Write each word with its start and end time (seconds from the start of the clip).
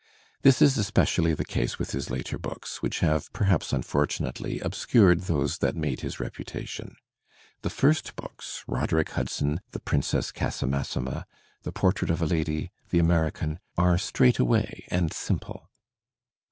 This 0.41 0.63
is 0.63 0.79
especially 0.79 1.35
the 1.35 1.45
case 1.45 1.77
with 1.77 1.91
his 1.91 2.09
later 2.09 2.39
books, 2.39 2.81
which 2.81 3.01
have» 3.01 3.31
perhaps 3.33 3.71
unfortunately, 3.71 4.59
obscured 4.59 5.19
those 5.19 5.59
that 5.59 5.75
made 5.75 5.99
his 6.01 6.15
repu 6.15 6.43
tation. 6.43 6.95
The 7.61 7.69
first 7.69 8.15
books, 8.15 8.63
"Roderick 8.67 9.11
Hudson," 9.11 9.61
"The 9.73 9.79
Princess 9.79 10.31
Casamassima," 10.31 11.25
"The 11.61 11.71
Portrait 11.71 12.09
of 12.09 12.19
a 12.19 12.25
Lady," 12.25 12.71
"The 12.89 12.97
American," 12.97 13.59
are 13.77 13.99
straightaway 13.99 14.85
and 14.89 15.13
simple. 15.13 15.69